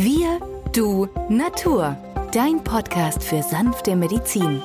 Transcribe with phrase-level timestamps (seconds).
[0.00, 0.38] Wir,
[0.72, 1.96] du, Natur.
[2.32, 4.62] Dein Podcast für sanfte Medizin.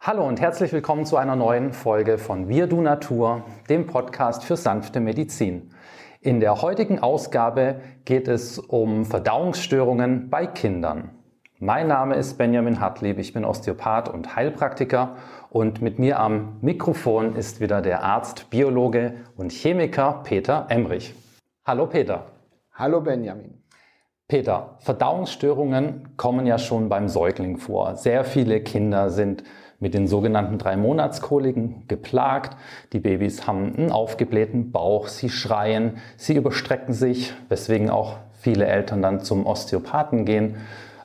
[0.00, 4.56] Hallo und herzlich willkommen zu einer neuen Folge von Wir, du, Natur, dem Podcast für
[4.56, 5.70] sanfte Medizin.
[6.20, 11.10] In der heutigen Ausgabe geht es um Verdauungsstörungen bei Kindern.
[11.64, 15.14] Mein Name ist Benjamin Hartlieb, ich bin Osteopath und Heilpraktiker
[15.52, 21.14] und mit mir am Mikrofon ist wieder der Arzt, Biologe und Chemiker Peter Emrich.
[21.66, 22.24] Hallo Peter.
[22.72, 23.62] Hallo Benjamin.
[24.28, 27.96] Peter, Verdauungsstörungen kommen ja schon beim Säugling vor.
[27.96, 29.44] Sehr viele Kinder sind
[29.78, 32.56] mit den sogenannten drei Monatskoliken geplagt.
[32.94, 39.02] Die Babys haben einen aufgeblähten Bauch, sie schreien, sie überstrecken sich, weswegen auch viele Eltern
[39.02, 40.56] dann zum Osteopathen gehen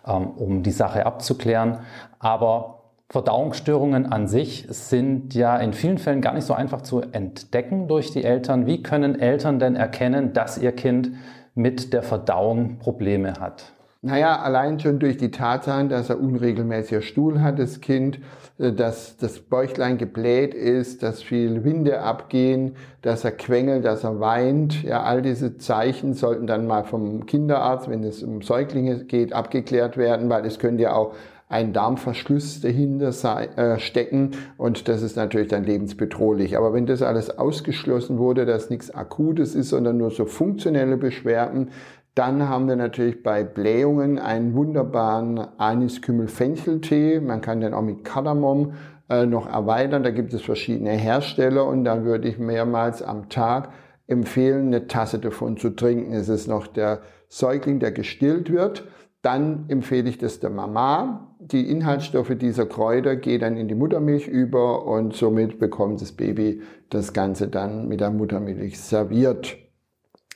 [0.08, 1.80] ähm, um die Sache abzuklären.
[2.20, 2.77] Aber
[3.10, 8.12] Verdauungsstörungen an sich sind ja in vielen Fällen gar nicht so einfach zu entdecken durch
[8.12, 8.66] die Eltern.
[8.66, 11.12] Wie können Eltern denn erkennen, dass ihr Kind
[11.56, 13.72] mit der Verdauung Probleme hat?
[14.02, 18.20] Naja, allein schon durch die Tatsache, dass er unregelmäßiger Stuhl hat, das Kind,
[18.60, 24.20] äh, dass das Bäuchlein gebläht ist, dass viel Winde abgehen, dass er quengelt, dass er
[24.20, 24.84] weint.
[24.84, 29.98] Ja, all diese Zeichen sollten dann mal vom Kinderarzt, wenn es um Säuglinge geht, abgeklärt
[29.98, 31.14] werden, weil es könnte ja auch
[31.50, 33.10] ein Darmverschluss dahinter
[33.58, 36.58] äh, stecken und das ist natürlich dann lebensbedrohlich.
[36.58, 41.70] Aber wenn das alles ausgeschlossen wurde, dass nichts Akutes ist, sondern nur so funktionelle Beschwerden,
[42.16, 47.20] dann haben wir natürlich bei Blähungen einen wunderbaren Anis-Kümmel-Fencheltee.
[47.20, 48.74] Man kann den auch mit Kardamom
[49.08, 50.04] äh, noch erweitern.
[50.04, 53.70] Da gibt es verschiedene Hersteller und da würde ich mehrmals am Tag
[54.08, 56.12] empfehlen, eine Tasse davon zu trinken.
[56.12, 58.86] Es ist noch der Säugling, der gestillt wird.
[59.28, 61.36] Dann empfehle ich das der Mama.
[61.40, 66.62] Die Inhaltsstoffe dieser Kräuter gehen dann in die Muttermilch über und somit bekommt das Baby
[66.90, 69.58] das Ganze dann mit der Muttermilch serviert.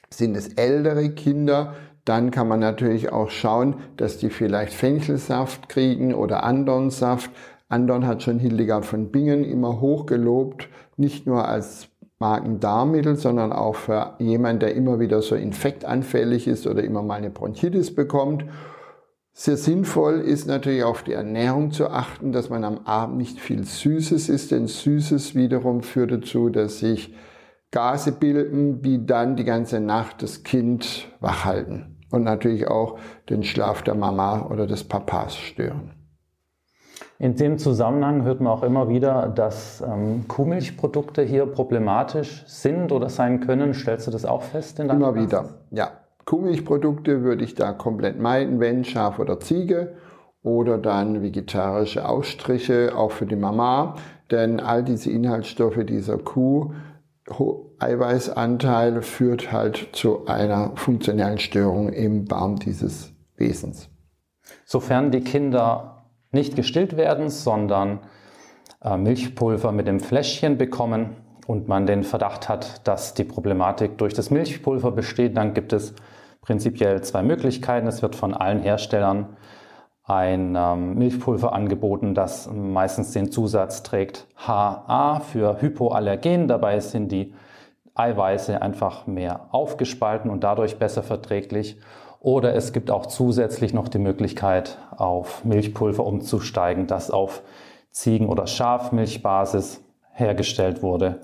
[0.10, 6.14] Sind es ältere Kinder, dann kann man natürlich auch schauen, dass die vielleicht Fenchelsaft kriegen
[6.14, 7.32] oder Andornsaft.
[7.70, 11.88] Andorn hat schon Hildegard von Bingen immer hochgelobt, nicht nur als
[12.20, 17.30] Magen-Darm-Mittel, sondern auch für jemanden, der immer wieder so infektanfällig ist oder immer mal eine
[17.30, 18.44] Bronchitis bekommt.
[19.34, 23.64] Sehr sinnvoll ist natürlich auf die Ernährung zu achten, dass man am Abend nicht viel
[23.64, 27.14] Süßes isst, denn Süßes wiederum führt dazu, dass sich
[27.72, 33.00] Gase bilden, die dann die ganze Nacht das Kind wach halten und natürlich auch
[33.30, 35.94] den Schlaf der Mama oder des Papas stören.
[37.18, 43.10] In dem Zusammenhang hört man auch immer wieder, dass ähm, Kuhmilchprodukte hier problematisch sind oder
[43.10, 43.74] sein können.
[43.74, 45.28] Stellst du das auch fest in deinem Immer Praxis?
[45.28, 45.92] wieder, ja.
[46.26, 49.96] Kuhmilchprodukte würde ich da komplett meiden, wenn Schaf oder Ziege
[50.44, 53.96] oder dann vegetarische Ausstriche, auch für die Mama.
[54.30, 56.74] Denn all diese Inhaltsstoffe dieser Kuh
[57.80, 63.90] Eiweißanteil führt halt zu einer funktionellen Störung im Darm dieses Wesens.
[64.66, 68.00] Sofern die Kinder nicht gestillt werden, sondern
[68.84, 71.16] äh, Milchpulver mit dem Fläschchen bekommen
[71.52, 75.94] und man den Verdacht hat, dass die Problematik durch das Milchpulver besteht, dann gibt es
[76.40, 77.88] prinzipiell zwei Möglichkeiten.
[77.88, 79.36] Es wird von allen Herstellern
[80.06, 86.48] ein ähm, Milchpulver angeboten, das meistens den Zusatz trägt HA für Hypoallergen.
[86.48, 87.34] Dabei sind die
[87.96, 91.78] Eiweiße einfach mehr aufgespalten und dadurch besser verträglich.
[92.22, 97.42] Oder es gibt auch zusätzlich noch die Möglichkeit, auf Milchpulver umzusteigen, das auf
[97.92, 101.20] Ziegen- oder Schafmilchbasis hergestellt wurde.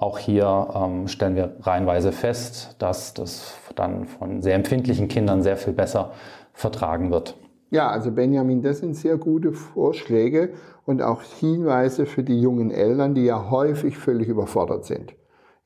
[0.00, 5.58] Auch hier ähm, stellen wir reihenweise fest, dass das dann von sehr empfindlichen Kindern sehr
[5.58, 6.12] viel besser
[6.54, 7.36] vertragen wird.
[7.68, 10.54] Ja, also Benjamin, das sind sehr gute Vorschläge
[10.86, 15.14] und auch Hinweise für die jungen Eltern, die ja häufig völlig überfordert sind.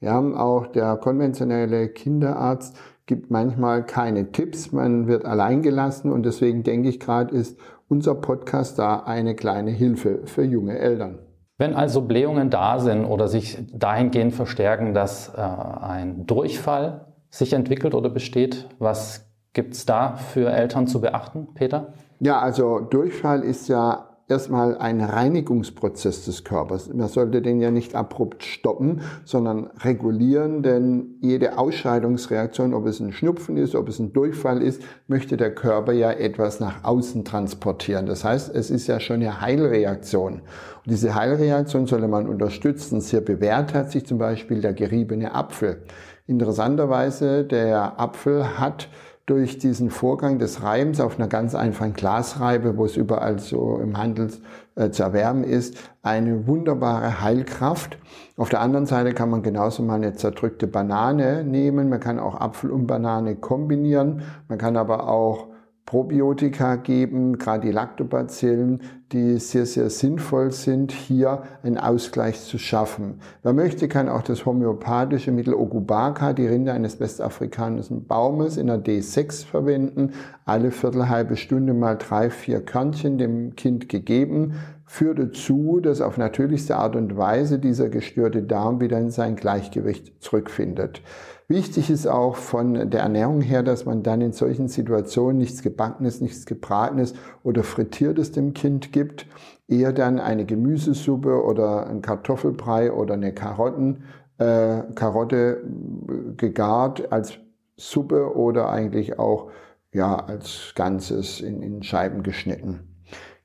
[0.00, 6.88] Ja, auch der konventionelle Kinderarzt gibt manchmal keine Tipps, man wird alleingelassen und deswegen denke
[6.88, 7.56] ich gerade, ist
[7.88, 11.20] unser Podcast da eine kleine Hilfe für junge Eltern.
[11.56, 17.94] Wenn also Blähungen da sind oder sich dahingehend verstärken, dass äh, ein Durchfall sich entwickelt
[17.94, 19.24] oder besteht, was
[19.54, 21.94] Gibt es da für Eltern zu beachten, Peter?
[22.18, 26.92] Ja, also Durchfall ist ja erstmal ein Reinigungsprozess des Körpers.
[26.92, 33.12] Man sollte den ja nicht abrupt stoppen, sondern regulieren, denn jede Ausscheidungsreaktion, ob es ein
[33.12, 38.06] Schnupfen ist, ob es ein Durchfall ist, möchte der Körper ja etwas nach außen transportieren.
[38.06, 40.34] Das heißt, es ist ja schon eine Heilreaktion.
[40.34, 40.42] Und
[40.86, 43.00] diese Heilreaktion sollte man unterstützen.
[43.00, 45.82] Sehr bewährt hat sich zum Beispiel der geriebene Apfel.
[46.26, 48.88] Interessanterweise, der Apfel hat
[49.26, 53.96] durch diesen Vorgang des Reibens auf einer ganz einfachen Glasreibe, wo es überall so im
[53.96, 54.30] Handel
[54.74, 57.96] äh, zu erwärmen ist, eine wunderbare Heilkraft.
[58.36, 61.88] Auf der anderen Seite kann man genauso mal eine zerdrückte Banane nehmen.
[61.88, 64.22] Man kann auch Apfel und Banane kombinieren.
[64.48, 65.53] Man kann aber auch
[65.94, 68.80] Probiotika geben, gerade die Lactobacillen,
[69.12, 73.20] die sehr, sehr sinnvoll sind, hier einen Ausgleich zu schaffen.
[73.44, 78.82] Wer möchte, kann auch das homöopathische Mittel Ogubaka, die Rinde eines westafrikanischen Baumes, in der
[78.82, 80.14] D6 verwenden.
[80.44, 84.54] Alle viertelhalbe Stunde mal drei, vier Körnchen dem Kind gegeben.
[84.94, 90.22] Führt dazu, dass auf natürlichste Art und Weise dieser gestörte Darm wieder in sein Gleichgewicht
[90.22, 91.02] zurückfindet.
[91.48, 96.20] Wichtig ist auch von der Ernährung her, dass man dann in solchen Situationen nichts Gebackenes,
[96.20, 99.26] nichts Gebratenes oder Frittiertes dem Kind gibt,
[99.66, 104.04] eher dann eine Gemüsesuppe oder ein Kartoffelbrei oder eine Karotten,
[104.38, 107.36] äh, Karotte äh, gegart als
[107.74, 109.50] Suppe oder eigentlich auch
[109.90, 112.94] ja, als Ganzes in, in Scheiben geschnitten.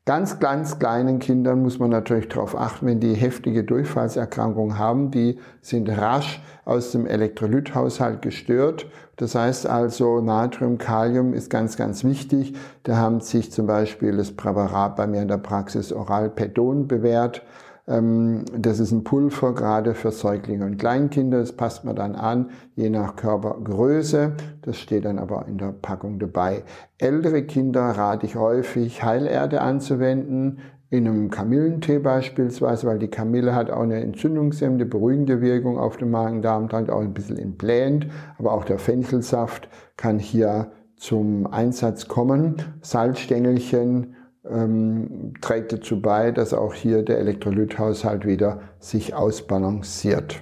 [0.10, 5.38] Ganz, ganz kleinen Kindern muss man natürlich darauf achten, wenn die heftige Durchfallserkrankungen haben, die
[5.62, 8.88] sind rasch aus dem Elektrolythaushalt gestört.
[9.18, 12.56] Das heißt also, Natrium, Kalium ist ganz, ganz wichtig.
[12.82, 17.44] Da haben sich zum Beispiel das Präparat bei mir in der Praxis Oralpedon bewährt.
[17.90, 21.40] Ähm, das ist ein Pulver gerade für Säuglinge und Kleinkinder.
[21.40, 24.34] Das passt man dann an, je nach Körpergröße.
[24.62, 26.64] Das steht dann aber in der Packung dabei.
[27.00, 30.60] Ältere Kinder rate ich häufig, Heilerde anzuwenden.
[30.92, 36.10] In einem Kamillentee beispielsweise, weil die Kamille hat auch eine entzündungshemmende, beruhigende Wirkung auf den
[36.10, 38.08] Magen-Darm-Trakt, auch ein bisschen entblähend.
[38.40, 42.56] Aber auch der Fenchelsaft kann hier zum Einsatz kommen.
[42.82, 44.16] Salzstängelchen,
[44.52, 50.42] ähm, trägt dazu bei, dass auch hier der Elektrolythaushalt wieder sich ausbalanciert.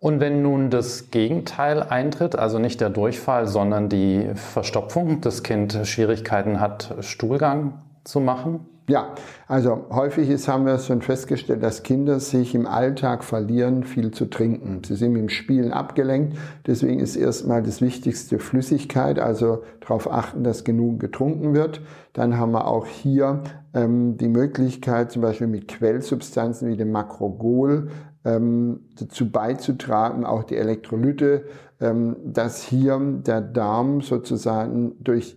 [0.00, 5.76] Und wenn nun das Gegenteil eintritt, also nicht der Durchfall, sondern die Verstopfung, das Kind
[5.84, 8.66] Schwierigkeiten hat, Stuhlgang zu machen?
[8.88, 9.14] Ja,
[9.48, 14.30] also häufig ist, haben wir schon festgestellt, dass Kinder sich im Alltag verlieren, viel zu
[14.30, 14.82] trinken.
[14.82, 16.38] Sie sind im Spielen abgelenkt.
[16.66, 21.82] Deswegen ist erstmal das Wichtigste Flüssigkeit, also darauf achten, dass genug getrunken wird.
[22.14, 23.42] Dann haben wir auch hier
[23.74, 27.90] ähm, die Möglichkeit, zum Beispiel mit Quellsubstanzen wie dem Makrogol
[28.24, 31.44] ähm, dazu beizutragen, auch die Elektrolyte,
[31.78, 35.36] ähm, dass hier der Darm sozusagen durch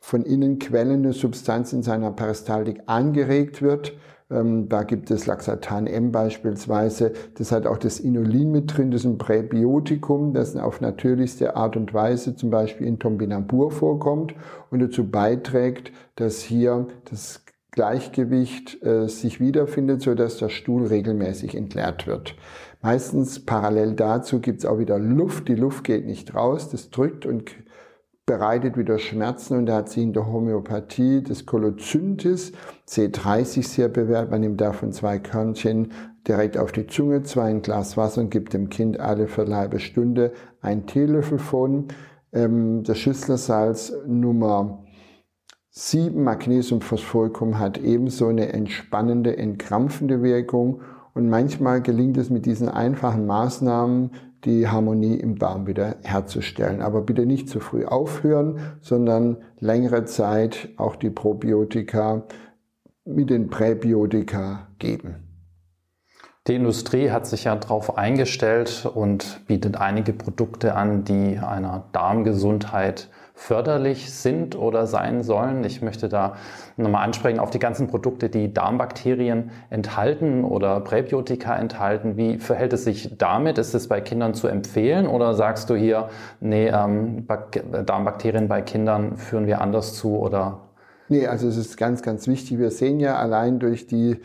[0.00, 3.94] von innen quellende Substanz in seiner Peristaltik angeregt wird.
[4.30, 7.12] Ähm, da gibt es Laxatan M beispielsweise.
[7.36, 8.90] Das hat auch das Inulin mit drin.
[8.90, 14.34] Das ist ein Präbiotikum, das auf natürlichste Art und Weise zum Beispiel in Tombinambur vorkommt
[14.70, 21.54] und dazu beiträgt, dass hier das Gleichgewicht äh, sich wiederfindet, so dass der Stuhl regelmäßig
[21.54, 22.34] entleert wird.
[22.82, 25.48] Meistens parallel dazu gibt es auch wieder Luft.
[25.48, 27.52] Die Luft geht nicht raus, das drückt und
[28.26, 32.52] bereitet wieder Schmerzen und da hat sie in der Homöopathie das Kolozyntis
[32.88, 34.32] C30 sehr bewährt.
[34.32, 35.92] Man nimmt davon zwei Körnchen
[36.26, 39.56] direkt auf die Zunge, zwei ein Glas Wasser und gibt dem Kind alle für eine
[39.56, 41.86] halbe Stunde einen Teelöffel von.
[42.32, 44.82] Ähm, das Schüsslersalz Nummer
[45.70, 50.80] 7 Magnesiumphosphoricum hat ebenso eine entspannende, entkrampfende Wirkung
[51.14, 54.10] und manchmal gelingt es mit diesen einfachen Maßnahmen,
[54.44, 56.82] die Harmonie im Darm wieder herzustellen.
[56.82, 62.24] Aber bitte nicht zu früh aufhören, sondern längere Zeit auch die Probiotika
[63.04, 65.26] mit den Präbiotika geben.
[66.46, 73.08] Die Industrie hat sich ja darauf eingestellt und bietet einige Produkte an, die einer Darmgesundheit
[73.36, 75.62] förderlich sind oder sein sollen.
[75.62, 76.36] Ich möchte da
[76.76, 82.16] nochmal ansprechen auf die ganzen Produkte, die Darmbakterien enthalten oder Präbiotika enthalten.
[82.16, 83.58] Wie verhält es sich damit?
[83.58, 86.08] Ist es bei Kindern zu empfehlen oder sagst du hier,
[86.40, 87.26] nee, ähm,
[87.84, 90.62] Darmbakterien bei Kindern führen wir anders zu oder?
[91.08, 92.58] Nee, also es ist ganz, ganz wichtig.
[92.58, 94.16] Wir sehen ja allein durch die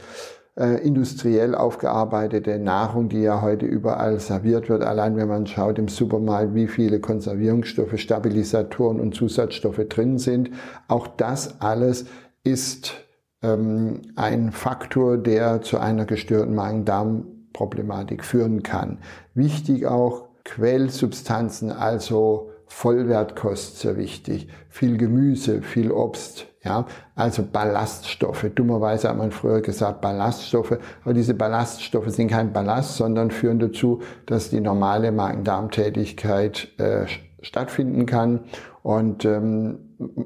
[0.57, 4.83] äh, industriell aufgearbeitete Nahrung, die ja heute überall serviert wird.
[4.83, 10.51] Allein wenn man schaut im Supermarkt, wie viele Konservierungsstoffe, Stabilisatoren und Zusatzstoffe drin sind.
[10.87, 12.05] Auch das alles
[12.43, 12.93] ist
[13.41, 18.99] ähm, ein Faktor, der zu einer gestörten Magen-Darm-Problematik führen kann.
[19.33, 24.47] Wichtig auch Quellsubstanzen, also Vollwertkost sehr wichtig.
[24.69, 28.49] Viel Gemüse, viel Obst, ja, also Ballaststoffe.
[28.55, 34.01] Dummerweise hat man früher gesagt Ballaststoffe, aber diese Ballaststoffe sind kein Ballast, sondern führen dazu,
[34.25, 37.05] dass die normale Magen-Darm-Tätigkeit äh,
[37.41, 38.39] stattfinden kann.
[38.81, 39.77] Und ähm,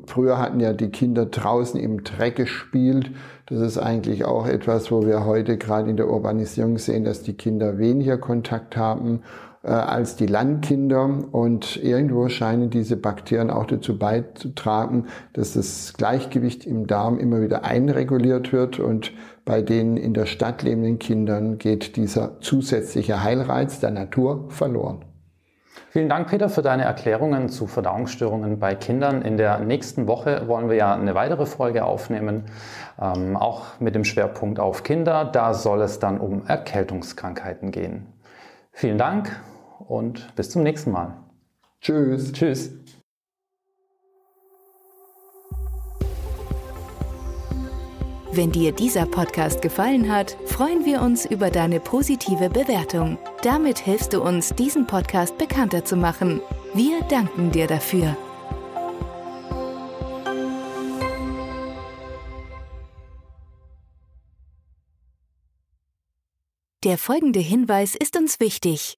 [0.05, 3.11] früher hatten ja die Kinder draußen im Dreck gespielt.
[3.47, 7.33] Das ist eigentlich auch etwas, wo wir heute gerade in der Urbanisierung sehen, dass die
[7.33, 9.23] Kinder weniger Kontakt haben
[9.65, 11.09] äh, als die Landkinder.
[11.31, 17.65] Und irgendwo scheinen diese Bakterien auch dazu beizutragen, dass das Gleichgewicht im Darm immer wieder
[17.65, 18.79] einreguliert wird.
[18.79, 19.11] Und
[19.43, 25.03] bei den in der Stadt lebenden Kindern geht dieser zusätzliche Heilreiz der Natur verloren.
[25.89, 29.21] Vielen Dank, Peter, für deine Erklärungen zu Verdauungsstörungen bei Kindern.
[29.21, 32.43] In der nächsten Woche wollen wir ja eine weitere Folge aufnehmen,
[33.01, 35.25] ähm, auch mit dem Schwerpunkt auf Kinder.
[35.25, 38.07] Da soll es dann um Erkältungskrankheiten gehen.
[38.71, 39.31] Vielen Dank
[39.87, 41.17] und bis zum nächsten Mal.
[41.81, 42.31] Tschüss.
[42.31, 42.71] Tschüss.
[48.31, 53.17] Wenn dir dieser Podcast gefallen hat, freuen wir uns über deine positive Bewertung.
[53.43, 56.41] Damit hilfst du uns, diesen Podcast bekannter zu machen.
[56.73, 58.17] Wir danken dir dafür.
[66.83, 68.97] Der folgende Hinweis ist uns wichtig.